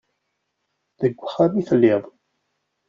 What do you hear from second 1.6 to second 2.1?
i telliḍ.